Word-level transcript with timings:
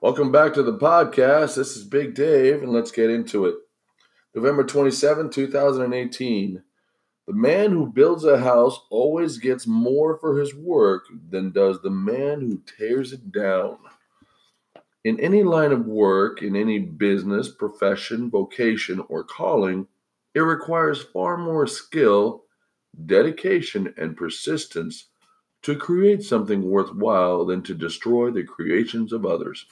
Welcome 0.00 0.30
back 0.30 0.54
to 0.54 0.62
the 0.62 0.78
podcast. 0.78 1.56
This 1.56 1.76
is 1.76 1.82
Big 1.82 2.14
Dave, 2.14 2.62
and 2.62 2.70
let's 2.70 2.92
get 2.92 3.10
into 3.10 3.46
it. 3.46 3.56
November 4.32 4.62
27, 4.62 5.28
2018. 5.28 6.62
The 7.26 7.32
man 7.32 7.72
who 7.72 7.92
builds 7.92 8.22
a 8.22 8.38
house 8.38 8.78
always 8.90 9.38
gets 9.38 9.66
more 9.66 10.16
for 10.16 10.38
his 10.38 10.54
work 10.54 11.06
than 11.30 11.50
does 11.50 11.82
the 11.82 11.90
man 11.90 12.42
who 12.42 12.62
tears 12.78 13.12
it 13.12 13.32
down. 13.32 13.78
In 15.02 15.18
any 15.18 15.42
line 15.42 15.72
of 15.72 15.84
work, 15.84 16.42
in 16.42 16.54
any 16.54 16.78
business, 16.78 17.48
profession, 17.48 18.30
vocation, 18.30 19.04
or 19.08 19.24
calling, 19.24 19.88
it 20.32 20.40
requires 20.40 21.02
far 21.02 21.36
more 21.36 21.66
skill, 21.66 22.44
dedication, 23.06 23.92
and 23.96 24.16
persistence 24.16 25.08
to 25.62 25.74
create 25.74 26.22
something 26.22 26.62
worthwhile 26.62 27.44
than 27.44 27.62
to 27.62 27.74
destroy 27.74 28.30
the 28.30 28.44
creations 28.44 29.12
of 29.12 29.26
others. 29.26 29.66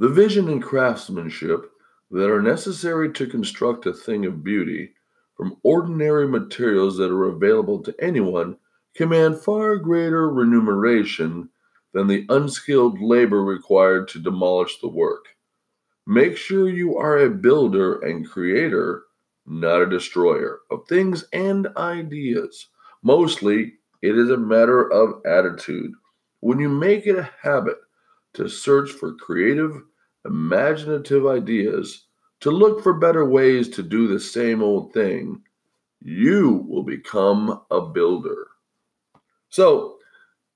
The 0.00 0.08
vision 0.08 0.48
and 0.48 0.62
craftsmanship 0.62 1.72
that 2.12 2.30
are 2.30 2.40
necessary 2.40 3.12
to 3.14 3.26
construct 3.26 3.84
a 3.84 3.92
thing 3.92 4.26
of 4.26 4.44
beauty 4.44 4.92
from 5.36 5.56
ordinary 5.64 6.28
materials 6.28 6.96
that 6.98 7.10
are 7.10 7.24
available 7.24 7.82
to 7.82 7.94
anyone 8.00 8.58
command 8.94 9.40
far 9.40 9.76
greater 9.76 10.30
remuneration 10.30 11.48
than 11.92 12.06
the 12.06 12.24
unskilled 12.28 13.00
labor 13.00 13.42
required 13.42 14.06
to 14.08 14.20
demolish 14.20 14.78
the 14.80 14.88
work. 14.88 15.26
Make 16.06 16.36
sure 16.36 16.68
you 16.68 16.96
are 16.96 17.18
a 17.18 17.30
builder 17.30 17.98
and 18.00 18.28
creator, 18.28 19.02
not 19.46 19.82
a 19.82 19.90
destroyer 19.90 20.60
of 20.70 20.86
things 20.88 21.24
and 21.32 21.66
ideas. 21.76 22.68
Mostly, 23.02 23.74
it 24.00 24.16
is 24.16 24.30
a 24.30 24.36
matter 24.36 24.90
of 24.92 25.22
attitude. 25.26 25.92
When 26.40 26.60
you 26.60 26.68
make 26.68 27.06
it 27.06 27.18
a 27.18 27.30
habit 27.42 27.78
to 28.34 28.48
search 28.48 28.90
for 28.90 29.14
creative, 29.14 29.82
imaginative 30.24 31.26
ideas, 31.26 32.06
to 32.40 32.50
look 32.50 32.82
for 32.82 32.94
better 32.94 33.24
ways 33.24 33.68
to 33.70 33.82
do 33.82 34.06
the 34.06 34.20
same 34.20 34.62
old 34.62 34.92
thing, 34.92 35.42
you 36.00 36.64
will 36.68 36.84
become 36.84 37.62
a 37.70 37.80
builder. 37.80 38.46
So, 39.48 39.96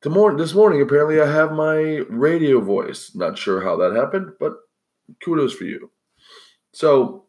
tomorrow, 0.00 0.36
this 0.36 0.54
morning, 0.54 0.80
apparently, 0.80 1.20
I 1.20 1.30
have 1.30 1.52
my 1.52 2.02
radio 2.08 2.60
voice. 2.60 3.14
Not 3.14 3.36
sure 3.36 3.62
how 3.62 3.76
that 3.76 3.94
happened, 3.94 4.32
but 4.40 4.54
kudos 5.22 5.54
for 5.54 5.64
you. 5.64 5.90
So, 6.72 7.26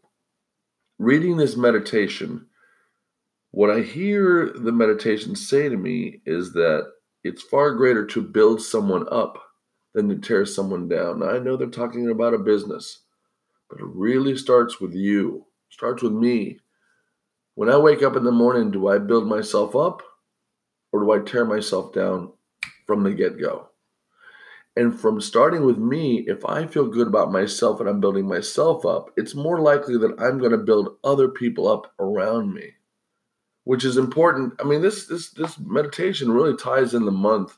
reading 0.99 1.37
this 1.37 1.57
meditation, 1.57 2.47
what 3.51 3.69
I 3.69 3.81
hear 3.81 4.53
the 4.53 4.71
meditation 4.71 5.35
say 5.35 5.67
to 5.67 5.77
me 5.77 6.21
is 6.25 6.53
that 6.53 6.91
it's 7.23 7.41
far 7.41 7.73
greater 7.73 8.05
to 8.05 8.21
build 8.21 8.61
someone 8.61 9.07
up 9.11 9.41
than 9.97 10.09
to 10.09 10.15
tear 10.15 10.45
someone 10.45 10.87
down. 10.87 11.21
Now, 11.21 11.31
I 11.31 11.39
know 11.39 11.57
they're 11.57 11.65
talking 11.65 12.07
about 12.07 12.35
a 12.35 12.37
business, 12.37 12.99
but 13.67 13.79
it 13.79 13.85
really 13.87 14.37
starts 14.37 14.79
with 14.79 14.93
you, 14.93 15.47
starts 15.69 16.03
with 16.03 16.11
me. 16.11 16.59
When 17.55 17.67
I 17.67 17.77
wake 17.77 18.03
up 18.03 18.15
in 18.15 18.23
the 18.23 18.31
morning, 18.31 18.69
do 18.69 18.89
I 18.89 18.99
build 18.99 19.25
myself 19.25 19.75
up 19.75 20.03
or 20.91 20.99
do 20.99 21.11
I 21.11 21.27
tear 21.27 21.45
myself 21.45 21.93
down 21.93 22.31
from 22.85 23.01
the 23.01 23.11
get 23.11 23.41
go? 23.41 23.69
And 24.75 24.99
from 24.99 25.19
starting 25.19 25.65
with 25.65 25.79
me, 25.79 26.19
if 26.27 26.45
I 26.45 26.67
feel 26.67 26.85
good 26.85 27.07
about 27.07 27.31
myself 27.31 27.79
and 27.79 27.89
I'm 27.89 27.99
building 27.99 28.27
myself 28.27 28.85
up, 28.85 29.09
it's 29.17 29.33
more 29.33 29.59
likely 29.61 29.97
that 29.97 30.21
I'm 30.21 30.37
going 30.37 30.51
to 30.51 30.59
build 30.59 30.95
other 31.03 31.27
people 31.27 31.67
up 31.67 31.91
around 31.99 32.53
me, 32.53 32.73
which 33.63 33.83
is 33.83 33.97
important. 33.97 34.53
I 34.59 34.63
mean, 34.63 34.83
this 34.83 35.07
this 35.07 35.31
this 35.31 35.57
meditation 35.57 36.31
really 36.31 36.55
ties 36.55 36.93
in 36.93 37.05
the 37.05 37.11
month 37.11 37.57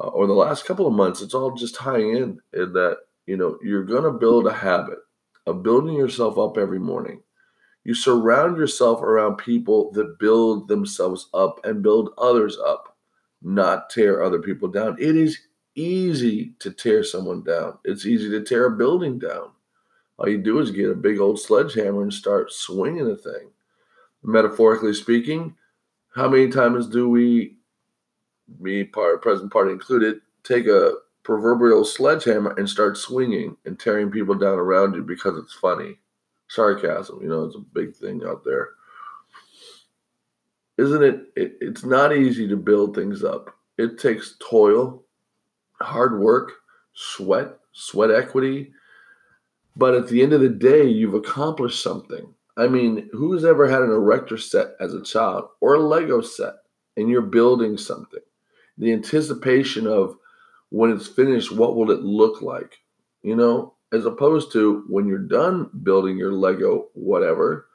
uh, 0.00 0.08
or 0.08 0.26
the 0.26 0.32
last 0.32 0.64
couple 0.64 0.86
of 0.86 0.92
months, 0.92 1.20
it's 1.20 1.34
all 1.34 1.52
just 1.52 1.74
tying 1.74 2.16
in, 2.16 2.40
in 2.52 2.72
that 2.72 2.98
you 3.26 3.36
know 3.36 3.58
you're 3.62 3.84
going 3.84 4.04
to 4.04 4.12
build 4.12 4.46
a 4.46 4.52
habit 4.52 4.98
of 5.46 5.62
building 5.62 5.94
yourself 5.94 6.38
up 6.38 6.58
every 6.58 6.78
morning. 6.78 7.22
You 7.84 7.94
surround 7.94 8.58
yourself 8.58 9.02
around 9.02 9.36
people 9.36 9.90
that 9.92 10.18
build 10.18 10.68
themselves 10.68 11.28
up 11.32 11.60
and 11.64 11.82
build 11.82 12.10
others 12.18 12.58
up, 12.58 12.96
not 13.40 13.88
tear 13.88 14.22
other 14.22 14.40
people 14.40 14.68
down. 14.68 14.96
It 15.00 15.16
is 15.16 15.38
easy 15.74 16.52
to 16.58 16.70
tear 16.70 17.02
someone 17.02 17.42
down. 17.44 17.78
It's 17.84 18.04
easy 18.04 18.28
to 18.30 18.42
tear 18.42 18.66
a 18.66 18.76
building 18.76 19.18
down. 19.18 19.50
All 20.18 20.28
you 20.28 20.38
do 20.38 20.58
is 20.58 20.70
get 20.70 20.90
a 20.90 20.94
big 20.94 21.20
old 21.20 21.40
sledgehammer 21.40 22.02
and 22.02 22.12
start 22.12 22.52
swinging 22.52 23.06
the 23.06 23.16
thing. 23.16 23.50
Metaphorically 24.22 24.92
speaking, 24.92 25.54
how 26.14 26.28
many 26.28 26.48
times 26.48 26.88
do 26.88 27.08
we 27.08 27.57
me 28.58 28.84
part 28.84 29.22
present 29.22 29.52
party 29.52 29.72
included, 29.72 30.20
take 30.44 30.66
a 30.66 30.92
proverbial 31.22 31.84
sledgehammer 31.84 32.54
and 32.56 32.68
start 32.68 32.96
swinging 32.96 33.56
and 33.66 33.78
tearing 33.78 34.10
people 34.10 34.34
down 34.34 34.58
around 34.58 34.94
you 34.94 35.02
because 35.02 35.36
it's 35.36 35.52
funny. 35.52 35.98
Sarcasm, 36.48 37.20
you 37.20 37.28
know, 37.28 37.44
it's 37.44 37.56
a 37.56 37.58
big 37.58 37.94
thing 37.94 38.22
out 38.26 38.42
there. 38.44 38.70
Isn't 40.78 41.02
it, 41.02 41.20
it? 41.36 41.56
It's 41.60 41.84
not 41.84 42.16
easy 42.16 42.48
to 42.48 42.56
build 42.56 42.94
things 42.94 43.22
up. 43.22 43.54
It 43.76 43.98
takes 43.98 44.36
toil, 44.40 45.04
hard 45.80 46.20
work, 46.20 46.52
sweat, 46.94 47.58
sweat 47.72 48.10
equity. 48.10 48.72
But 49.76 49.94
at 49.94 50.08
the 50.08 50.22
end 50.22 50.32
of 50.32 50.40
the 50.40 50.48
day, 50.48 50.84
you've 50.84 51.14
accomplished 51.14 51.82
something. 51.82 52.32
I 52.56 52.66
mean, 52.66 53.08
who's 53.12 53.44
ever 53.44 53.68
had 53.68 53.82
an 53.82 53.90
erector 53.90 54.38
set 54.38 54.68
as 54.80 54.94
a 54.94 55.02
child 55.02 55.48
or 55.60 55.74
a 55.74 55.80
Lego 55.80 56.20
set 56.20 56.54
and 56.96 57.08
you're 57.08 57.22
building 57.22 57.76
something? 57.76 58.20
The 58.78 58.92
anticipation 58.92 59.86
of 59.86 60.16
when 60.70 60.90
it's 60.90 61.06
finished, 61.06 61.52
what 61.52 61.76
will 61.76 61.90
it 61.90 62.02
look 62.02 62.42
like? 62.42 62.78
You 63.22 63.36
know, 63.36 63.74
as 63.92 64.04
opposed 64.06 64.52
to 64.52 64.84
when 64.88 65.06
you're 65.06 65.18
done 65.18 65.70
building 65.82 66.16
your 66.16 66.32
Lego, 66.32 66.88
whatever, 66.94 67.66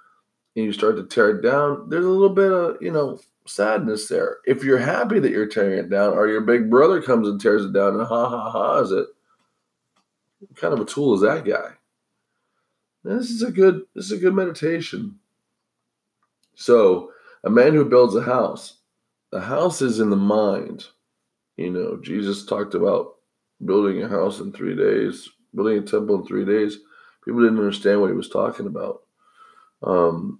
and 0.55 0.65
you 0.65 0.71
start 0.71 0.95
to 0.97 1.03
tear 1.03 1.37
it 1.37 1.41
down, 1.41 1.89
there's 1.89 2.05
a 2.05 2.09
little 2.09 2.33
bit 2.33 2.51
of, 2.51 2.77
you 2.81 2.91
know, 2.91 3.19
sadness 3.45 4.07
there. 4.07 4.37
If 4.45 4.63
you're 4.63 4.77
happy 4.77 5.19
that 5.19 5.31
you're 5.31 5.47
tearing 5.47 5.77
it 5.79 5.89
down, 5.89 6.13
or 6.13 6.27
your 6.27 6.41
big 6.41 6.69
brother 6.69 7.01
comes 7.01 7.27
and 7.27 7.41
tears 7.41 7.65
it 7.65 7.73
down 7.73 7.95
and 7.95 8.07
ha 8.07 8.29
ha 8.29 8.49
ha 8.49 8.79
is 8.79 8.91
it? 8.91 9.07
What 10.39 10.55
kind 10.55 10.73
of 10.73 10.79
a 10.79 10.85
tool 10.85 11.15
is 11.15 11.21
that 11.21 11.45
guy? 11.45 11.73
this 13.03 13.29
is 13.29 13.41
a 13.41 13.51
good 13.51 13.81
this 13.95 14.05
is 14.05 14.11
a 14.13 14.17
good 14.17 14.33
meditation. 14.33 15.19
So 16.55 17.11
a 17.43 17.49
man 17.49 17.73
who 17.73 17.83
builds 17.83 18.15
a 18.15 18.21
house 18.21 18.77
the 19.33 19.41
house 19.41 19.81
is 19.81 19.99
in 19.99 20.11
the 20.11 20.15
mind. 20.15 20.85
You 21.57 21.71
know, 21.71 21.99
Jesus 21.99 22.45
talked 22.45 22.75
about 22.75 23.15
building 23.65 24.03
a 24.03 24.07
house 24.07 24.39
in 24.39 24.51
three 24.51 24.75
days, 24.75 25.27
building 25.55 25.79
a 25.79 25.81
temple 25.81 26.21
in 26.21 26.27
three 26.27 26.45
days. 26.45 26.77
People 27.25 27.41
didn't 27.41 27.57
understand 27.57 27.99
what 27.99 28.11
he 28.11 28.15
was 28.15 28.29
talking 28.29 28.67
about. 28.67 29.01
Um, 29.81 30.39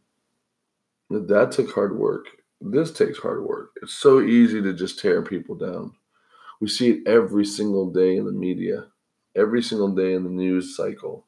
that 1.10 1.52
took 1.52 1.74
hard 1.74 1.98
work. 1.98 2.28
This 2.62 2.92
takes 2.92 3.18
hard 3.18 3.44
work. 3.44 3.72
It's 3.82 3.96
so 3.96 4.22
easy 4.22 4.62
to 4.62 4.74
just 4.74 5.00
tear 5.00 5.24
people 5.24 5.56
down. 5.56 5.94
We 6.62 6.68
see 6.68 6.92
it 6.92 7.08
every 7.08 7.46
single 7.46 7.92
day 7.92 8.16
in 8.16 8.26
the 8.26 8.32
media, 8.32 8.86
every 9.36 9.64
single 9.64 9.90
day 9.90 10.14
in 10.14 10.24
the 10.24 10.30
news 10.30 10.78
cycle. 10.78 11.26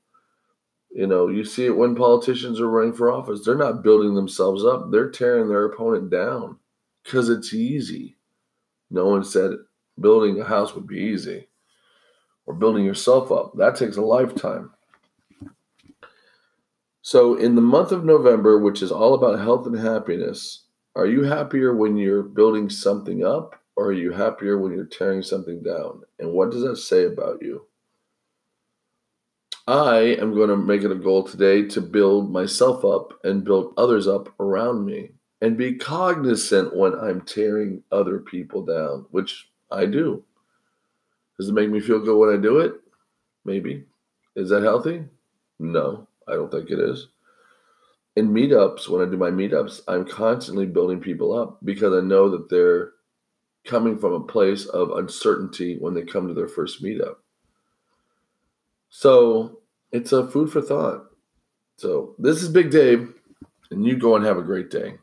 You 0.91 1.07
know, 1.07 1.29
you 1.29 1.43
see 1.43 1.65
it 1.65 1.75
when 1.75 1.95
politicians 1.95 2.61
are 2.61 2.69
running 2.69 2.93
for 2.93 3.11
office. 3.11 3.43
They're 3.43 3.55
not 3.55 3.81
building 3.81 4.13
themselves 4.13 4.63
up, 4.63 4.91
they're 4.91 5.09
tearing 5.09 5.49
their 5.49 5.65
opponent 5.65 6.11
down 6.11 6.59
because 7.05 7.29
it's 7.29 7.53
easy. 7.53 8.17
No 8.89 9.05
one 9.05 9.23
said 9.23 9.51
building 9.99 10.41
a 10.41 10.43
house 10.43 10.75
would 10.75 10.87
be 10.87 10.97
easy 10.97 11.47
or 12.45 12.53
building 12.53 12.83
yourself 12.83 13.31
up. 13.31 13.53
That 13.57 13.75
takes 13.75 13.97
a 13.97 14.01
lifetime. 14.01 14.71
So, 17.01 17.35
in 17.35 17.53
the 17.53 17.61
month 17.61 17.91
of 17.91 18.03
November, 18.03 18.57
which 18.57 18.81
is 18.81 18.91
all 18.91 19.13
about 19.13 19.39
health 19.39 19.67
and 19.67 19.77
happiness, 19.77 20.63
are 20.95 21.05
you 21.05 21.23
happier 21.23 21.75
when 21.75 21.97
you're 21.97 22.23
building 22.23 22.69
something 22.69 23.23
up 23.23 23.61
or 23.75 23.87
are 23.87 23.93
you 23.93 24.11
happier 24.11 24.57
when 24.57 24.71
you're 24.71 24.85
tearing 24.85 25.21
something 25.21 25.61
down? 25.61 26.01
And 26.17 26.31
what 26.31 26.49
does 26.49 26.61
that 26.61 26.77
say 26.77 27.05
about 27.05 27.41
you? 27.41 27.67
I 29.67 29.97
am 30.19 30.33
going 30.33 30.49
to 30.49 30.57
make 30.57 30.83
it 30.83 30.91
a 30.91 30.95
goal 30.95 31.23
today 31.23 31.67
to 31.69 31.81
build 31.81 32.31
myself 32.31 32.83
up 32.83 33.13
and 33.23 33.43
build 33.43 33.73
others 33.77 34.07
up 34.07 34.33
around 34.39 34.85
me 34.85 35.11
and 35.41 35.57
be 35.57 35.75
cognizant 35.75 36.75
when 36.75 36.93
I'm 36.93 37.21
tearing 37.21 37.83
other 37.91 38.19
people 38.19 38.65
down, 38.65 39.05
which 39.11 39.49
I 39.71 39.85
do. 39.85 40.23
Does 41.37 41.49
it 41.49 41.53
make 41.53 41.69
me 41.69 41.79
feel 41.79 41.99
good 41.99 42.17
when 42.17 42.33
I 42.33 42.41
do 42.41 42.59
it? 42.59 42.73
Maybe. 43.43 43.83
Is 44.35 44.49
that 44.49 44.63
healthy? 44.63 45.03
No, 45.59 46.07
I 46.27 46.33
don't 46.33 46.51
think 46.51 46.69
it 46.69 46.79
is. 46.79 47.07
In 48.15 48.29
meetups, 48.29 48.87
when 48.87 49.05
I 49.05 49.11
do 49.11 49.17
my 49.17 49.29
meetups, 49.29 49.81
I'm 49.87 50.05
constantly 50.05 50.65
building 50.65 51.01
people 51.01 51.37
up 51.37 51.59
because 51.63 51.93
I 51.93 52.05
know 52.05 52.29
that 52.29 52.49
they're 52.49 52.93
coming 53.65 53.97
from 53.97 54.13
a 54.13 54.19
place 54.21 54.65
of 54.65 54.91
uncertainty 54.91 55.77
when 55.79 55.93
they 55.93 56.03
come 56.03 56.27
to 56.27 56.33
their 56.33 56.47
first 56.47 56.81
meetup. 56.81 57.15
So 58.89 59.59
it's 59.91 60.13
a 60.13 60.27
food 60.27 60.51
for 60.51 60.61
thought. 60.61 61.11
So 61.77 62.15
this 62.17 62.41
is 62.41 62.47
Big 62.47 62.71
Dave, 62.71 63.13
and 63.71 63.85
you 63.85 63.97
go 63.97 64.15
and 64.15 64.23
have 64.23 64.37
a 64.37 64.43
great 64.43 64.69
day. 64.69 64.95